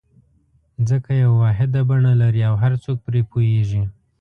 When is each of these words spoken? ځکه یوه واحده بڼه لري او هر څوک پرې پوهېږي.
ځکه 0.89 1.11
یوه 1.23 1.37
واحده 1.43 1.79
بڼه 1.89 2.13
لري 2.21 2.41
او 2.49 2.55
هر 2.63 2.73
څوک 2.83 2.97
پرې 3.07 3.21
پوهېږي. 3.31 3.83